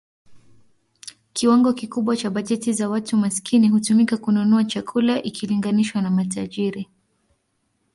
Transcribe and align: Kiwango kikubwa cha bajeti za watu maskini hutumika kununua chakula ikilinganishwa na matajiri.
Kiwango 1.33 1.73
kikubwa 1.73 2.17
cha 2.17 2.29
bajeti 2.29 2.73
za 2.73 2.89
watu 2.89 3.17
maskini 3.17 3.69
hutumika 3.69 4.17
kununua 4.17 4.63
chakula 4.65 5.23
ikilinganishwa 5.23 6.01
na 6.01 6.09
matajiri. 6.09 6.89